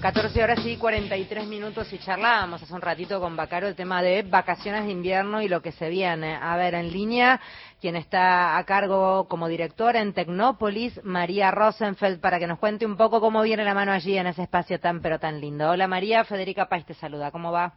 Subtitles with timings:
[0.00, 4.22] 14 horas y 43 minutos y charlábamos hace un ratito con Bacaro el tema de
[4.22, 6.38] vacaciones de invierno y lo que se viene.
[6.40, 7.38] A ver, en línea,
[7.82, 12.96] quien está a cargo como directora en Tecnópolis, María Rosenfeld, para que nos cuente un
[12.96, 15.68] poco cómo viene la mano allí en ese espacio tan pero tan lindo.
[15.68, 17.74] Hola María, Federica Pais te saluda, ¿cómo va?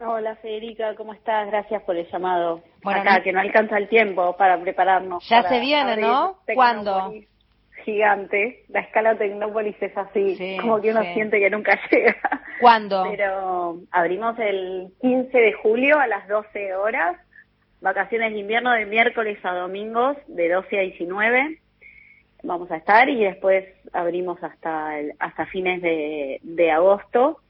[0.00, 1.46] Hola Federica, ¿cómo estás?
[1.46, 2.62] Gracias por el llamado.
[2.82, 5.24] Bueno, Acá, que no alcanza el tiempo para prepararnos.
[5.28, 6.38] Ya se viene, ¿no?
[6.52, 7.12] ¿Cuándo?
[7.84, 8.64] Gigante.
[8.68, 12.42] La escala Tecnópolis es así, como que uno siente que nunca llega.
[12.60, 13.04] ¿Cuándo?
[13.10, 17.16] Pero abrimos el 15 de julio a las 12 horas.
[17.80, 21.58] Vacaciones de invierno de miércoles a domingos de 12 a 19.
[22.42, 27.40] Vamos a estar y después abrimos hasta hasta fines de, de agosto.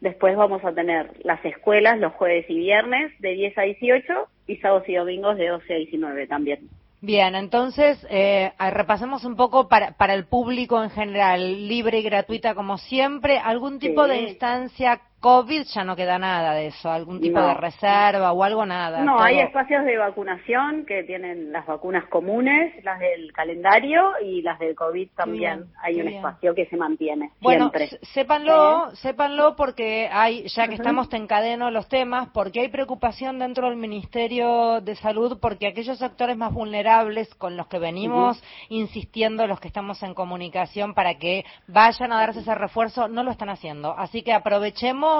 [0.00, 4.56] Después vamos a tener las escuelas los jueves y viernes de 10 a 18 y
[4.58, 6.68] sábados y domingos de 12 a 19 también.
[7.04, 12.54] Bien, entonces eh, repasemos un poco para, para el público en general, libre y gratuita
[12.54, 17.40] como siempre, algún tipo de instancia COVID ya no queda nada de eso, algún tipo
[17.40, 19.02] de reserva o algo nada.
[19.02, 24.58] No, hay espacios de vacunación que tienen las vacunas comunes, las del calendario y las
[24.58, 25.64] del COVID también.
[25.82, 27.98] hay un espacio que se mantiene bueno, siempre.
[28.12, 28.96] sépanlo, ¿Eh?
[28.96, 33.76] sépanlo porque hay, ya que estamos te encadeno los temas, porque hay preocupación dentro del
[33.76, 39.68] Ministerio de Salud porque aquellos sectores más vulnerables con los que venimos insistiendo, los que
[39.68, 43.96] estamos en comunicación para que vayan a darse ese refuerzo, no lo están haciendo.
[43.96, 45.13] Así que aprovechemos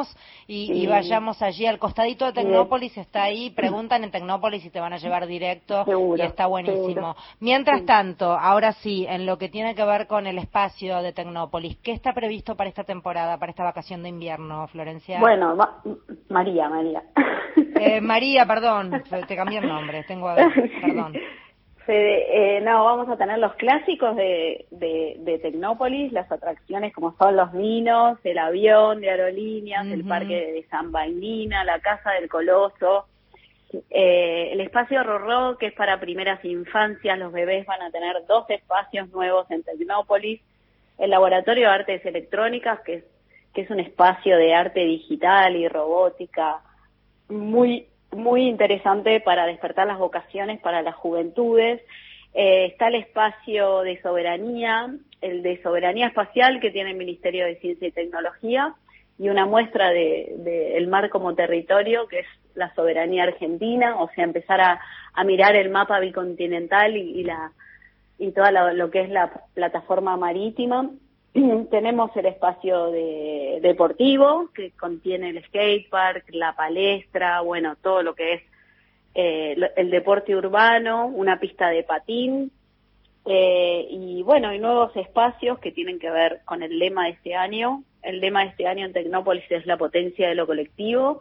[0.47, 4.93] y, vayamos allí al costadito de Tecnópolis, está ahí, preguntan en Tecnópolis y te van
[4.93, 5.85] a llevar directo
[6.17, 7.17] y está buenísimo.
[7.41, 11.77] Mientras tanto, ahora sí, en lo que tiene que ver con el espacio de Tecnópolis,
[11.83, 15.21] ¿qué está previsto para esta temporada, para esta vacación de invierno, Florencia?
[15.21, 15.57] Bueno,
[16.29, 17.03] María, María.
[17.81, 20.35] Eh, María, perdón, te cambié el nombre, tengo,
[20.83, 21.15] perdón.
[21.87, 27.53] Eh, no, vamos a tener los clásicos de, de, Tecnópolis, las atracciones como son los
[27.53, 33.07] vinos, el avión de aerolíneas, el parque de San Vainina, la casa del Coloso,
[33.91, 38.49] eh, el espacio Rorró, que es para primeras infancias, los bebés van a tener dos
[38.49, 40.41] espacios nuevos en Tecnópolis,
[40.99, 43.05] el laboratorio de artes electrónicas, que es,
[43.53, 46.61] que es un espacio de arte digital y robótica
[47.29, 51.81] muy muy interesante para despertar las vocaciones para las juventudes.
[52.35, 57.57] Eh, está el espacio de soberanía, el de soberanía espacial que tiene el Ministerio de
[57.57, 58.75] Ciencia y Tecnología
[59.19, 64.25] y una muestra de, el mar como territorio que es la soberanía argentina, o sea,
[64.25, 64.81] empezar a,
[65.25, 67.53] mirar el mapa bicontinental y, y la
[68.19, 70.91] y toda lo que es la plataforma marítima
[71.71, 78.35] tenemos el espacio de, deportivo que contiene el skatepark, la palestra, bueno, todo lo que
[78.35, 78.43] es
[79.15, 82.51] eh, el deporte urbano, una pista de patín
[83.27, 87.35] eh, y bueno, hay nuevos espacios que tienen que ver con el lema de este
[87.35, 87.83] año.
[88.03, 91.21] El lema de este año en Tecnópolis es la potencia de lo colectivo.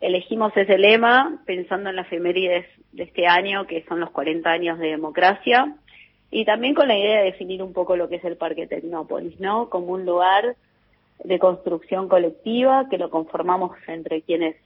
[0.00, 4.78] Elegimos ese lema pensando en las efemérides de este año, que son los 40 años
[4.78, 5.76] de democracia
[6.30, 9.38] y también con la idea de definir un poco lo que es el Parque Tecnópolis,
[9.40, 9.68] ¿no?
[9.68, 10.56] Como un lugar
[11.22, 14.56] de construcción colectiva que lo conformamos entre quienes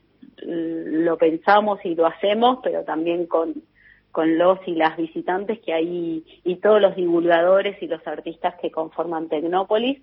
[0.43, 3.63] lo pensamos y lo hacemos, pero también con,
[4.11, 8.71] con los y las visitantes que hay y todos los divulgadores y los artistas que
[8.71, 10.01] conforman Tecnópolis.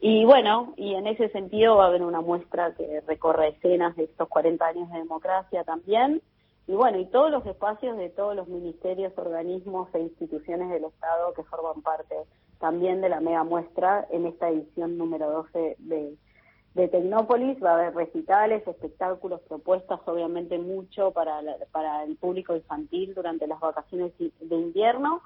[0.00, 4.04] Y bueno, y en ese sentido va a haber una muestra que recorre escenas de
[4.04, 6.20] estos 40 años de democracia también,
[6.66, 11.34] y bueno, y todos los espacios de todos los ministerios, organismos e instituciones del Estado
[11.34, 12.14] que forman parte
[12.58, 16.16] también de la mega muestra en esta edición número 12 de,
[16.72, 17.62] de Tecnópolis.
[17.62, 23.60] Va a haber recitales, espectáculos, propuestas, obviamente mucho para, para el público infantil durante las
[23.60, 25.20] vacaciones de invierno.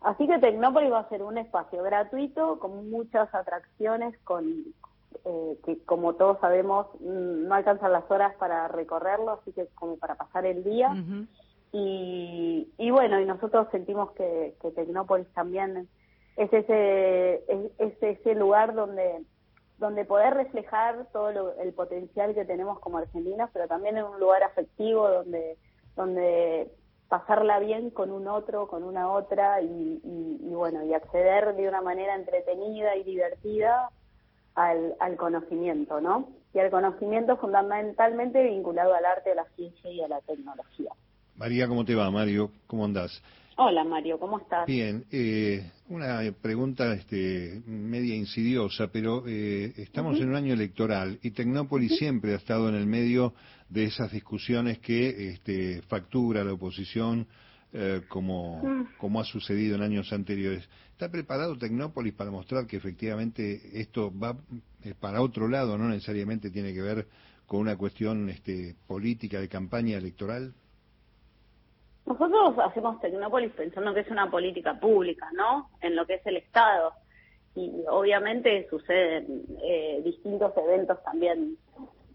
[0.00, 4.64] Así que Tecnópolis va a ser un espacio gratuito con muchas atracciones, con,
[5.24, 9.96] eh, que como todos sabemos mm, no alcanzan las horas para recorrerlo, así que como
[9.96, 10.94] para pasar el día.
[11.72, 15.88] y, y bueno, y nosotros sentimos que, que Tecnópolis también
[16.36, 17.44] es ese,
[17.78, 19.24] es, ese lugar donde
[19.78, 24.42] donde poder reflejar todo el potencial que tenemos como argentinas, pero también en un lugar
[24.42, 25.56] afectivo donde
[25.96, 26.70] donde
[27.08, 31.80] pasarla bien con un otro, con una otra y, y bueno, y acceder de una
[31.80, 33.90] manera entretenida y divertida
[34.64, 36.28] al, al conocimiento, ¿no?
[36.52, 40.92] Y al conocimiento fundamentalmente vinculado al arte, a la ciencia y a la tecnología.
[41.36, 42.10] María, ¿cómo te va?
[42.10, 43.22] Mario, ¿cómo andás?
[43.62, 44.66] Hola Mario, ¿cómo estás?
[44.66, 51.32] Bien, eh, una pregunta este, media insidiosa, pero eh, estamos en un año electoral y
[51.32, 53.34] Tecnópolis siempre ha estado en el medio
[53.68, 57.26] de esas discusiones que este, factura la oposición
[57.72, 58.96] eh, como, mm.
[58.98, 60.68] como ha sucedido en años anteriores.
[60.92, 64.36] ¿Está preparado Tecnópolis para mostrar que efectivamente esto va
[64.98, 67.06] para otro lado, no necesariamente tiene que ver
[67.46, 70.52] con una cuestión este, política de campaña electoral?
[72.06, 75.70] Nosotros hacemos Tecnópolis pensando que es una política pública, ¿no?
[75.80, 76.92] En lo que es el Estado.
[77.54, 81.56] Y obviamente suceden eh, distintos eventos también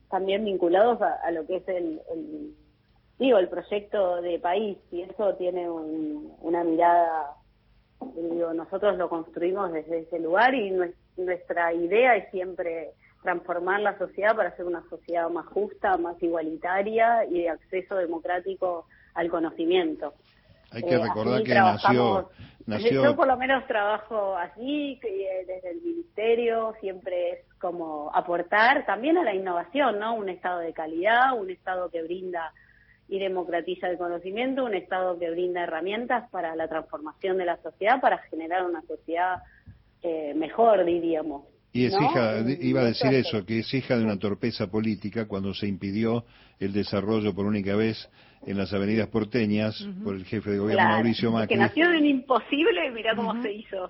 [0.10, 2.00] también vinculados a, lo que es el,
[3.20, 7.36] digo el proyecto de país y eso tiene una mirada
[8.16, 10.72] digo nosotros lo construimos desde ese lugar y
[11.18, 12.92] nuestra idea es siempre
[13.26, 18.86] transformar la sociedad para hacer una sociedad más justa, más igualitaria y de acceso democrático
[19.16, 20.14] al conocimiento.
[20.72, 22.30] Hay que eh, recordar que nació,
[22.68, 23.04] nació...
[23.04, 29.18] Yo por lo menos trabajo así, eh, desde el ministerio, siempre es como aportar también
[29.18, 30.14] a la innovación, ¿no?
[30.14, 32.54] Un estado de calidad, un estado que brinda
[33.08, 38.02] y democratiza el conocimiento, un estado que brinda herramientas para la transformación de la sociedad,
[38.02, 39.44] para generar una sociedad
[40.02, 41.44] eh, mejor, diríamos.
[41.72, 45.54] Y es hija, iba a decir eso, que es hija de una torpeza política cuando
[45.54, 46.24] se impidió
[46.58, 48.10] el desarrollo por única vez
[48.46, 51.50] en las avenidas porteñas por el jefe de gobierno Mauricio Macri.
[51.50, 53.90] Que nació de un imposible y mira cómo se hizo.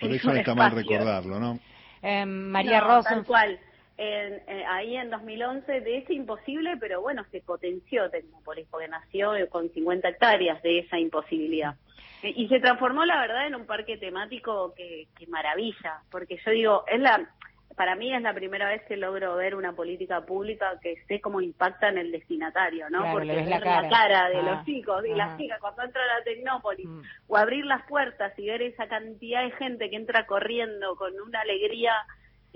[0.00, 1.58] Por eso no está mal recordarlo, ¿no?
[2.02, 3.10] Eh, María Rosa.
[3.10, 3.58] Tal cual.
[3.98, 9.70] Eh, ahí en 2011 de ese imposible, pero bueno, se potenció Tecnópolis porque nació con
[9.70, 11.76] 50 hectáreas de esa imposibilidad.
[12.22, 16.84] Y se transformó, la verdad, en un parque temático que, que maravilla, porque yo digo,
[16.88, 17.30] es la
[17.76, 21.42] para mí es la primera vez que logro ver una política pública que sé cómo
[21.42, 23.12] impacta en el destinatario, ¿no?
[23.12, 26.24] Porque ver la cara, de los ah, chicos y las chicas cuando entra a la
[26.24, 27.02] Tecnópolis mm.
[27.28, 31.40] o abrir las puertas y ver esa cantidad de gente que entra corriendo con una
[31.42, 31.92] alegría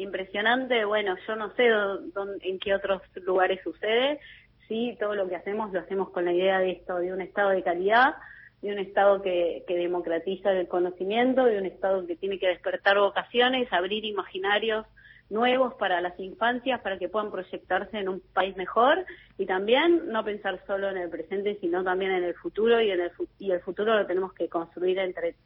[0.00, 4.20] impresionante, bueno, yo no sé dónde, en qué otros lugares sucede,
[4.68, 7.50] sí, todo lo que hacemos lo hacemos con la idea de esto, de un estado
[7.50, 8.14] de calidad,
[8.62, 12.98] de un Estado que, que democratiza el conocimiento, de un Estado que tiene que despertar
[12.98, 14.86] vocaciones, abrir imaginarios
[15.30, 19.04] nuevos para las infancias, para que puedan proyectarse en un país mejor
[19.38, 23.00] y también no pensar solo en el presente, sino también en el futuro y, en
[23.00, 25.36] el, y el futuro lo tenemos que construir entre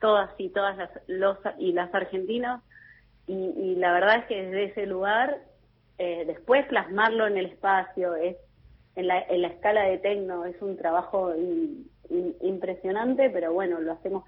[0.00, 2.62] todas y todas las, los y las argentinas
[3.26, 5.38] y, y la verdad es que desde ese lugar
[5.98, 8.36] eh, después plasmarlo en el espacio es
[8.96, 11.32] en la, en la escala de Tecno es un trabajo
[12.40, 14.24] impresionante, pero bueno, lo hacemos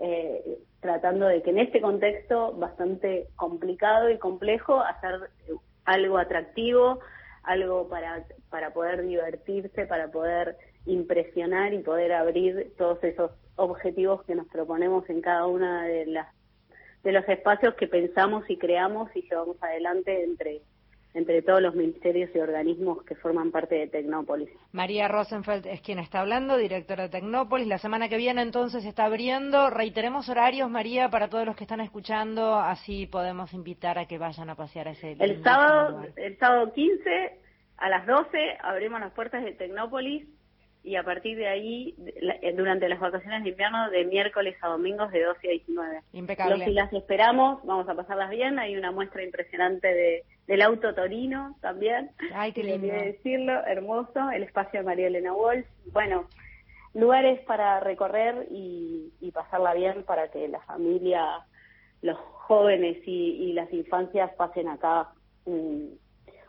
[0.00, 5.30] eh, tratando de que en este contexto bastante complicado y complejo hacer
[5.84, 7.00] algo atractivo,
[7.42, 14.34] algo para, para poder divertirse, para poder impresionar y poder abrir todos esos objetivos que
[14.34, 16.28] nos proponemos en cada una de las
[17.02, 20.62] de los espacios que pensamos y creamos y llevamos adelante entre
[21.14, 24.48] entre todos los ministerios y organismos que forman parte de Tecnópolis.
[24.72, 27.66] María Rosenfeld es quien está hablando, directora de Tecnópolis.
[27.66, 29.68] La semana que viene entonces está abriendo.
[29.68, 34.48] Reiteremos horarios, María, para todos los que están escuchando, así podemos invitar a que vayan
[34.48, 37.38] a pasear a ese El sábado, el sábado 15
[37.76, 40.26] a las 12 abrimos las puertas de Tecnópolis
[40.84, 45.12] y a partir de ahí, eh, durante las vacaciones de invierno, de miércoles a domingos
[45.12, 46.00] de 12 a 19.
[46.12, 46.56] Impecable.
[46.56, 48.58] Los, si las esperamos, vamos a pasarlas bien.
[48.58, 52.10] Hay una muestra impresionante de, del auto Torino también.
[52.34, 52.88] Ay, qué lindo.
[52.88, 54.30] decirlo, hermoso.
[54.30, 55.66] El espacio de María Elena Walsh.
[55.92, 56.26] Bueno,
[56.94, 61.24] lugares para recorrer y, y pasarla bien para que la familia,
[62.02, 65.10] los jóvenes y, y las infancias pasen acá
[65.44, 65.96] un,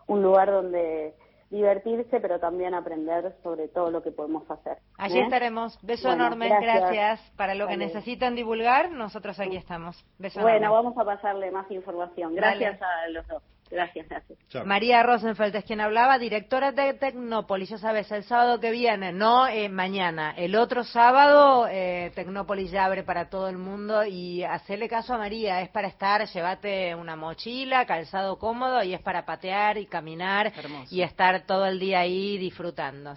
[0.07, 1.13] un lugar donde
[1.53, 4.79] divertirse, pero también aprender sobre todo lo que podemos hacer.
[4.97, 5.23] Allí ¿eh?
[5.23, 5.79] estaremos.
[5.83, 7.21] Beso enorme, gracias.
[7.37, 10.03] Para lo que necesitan divulgar, nosotros aquí estamos.
[10.17, 12.35] Beso bueno, vamos a pasarle más información.
[12.35, 13.43] Gracias a los dos.
[13.73, 14.65] Gracias, gracias.
[14.67, 17.69] María Rosenfeld es quien hablaba, directora de Tecnópolis.
[17.69, 20.35] Ya sabes, el sábado que viene, no eh, mañana.
[20.37, 25.17] El otro sábado, eh, Tecnópolis ya abre para todo el mundo y hacele caso a
[25.17, 25.61] María.
[25.61, 30.53] Es para estar, llévate una mochila, calzado cómodo y es para patear y caminar
[30.91, 33.15] y estar todo el día ahí disfrutando.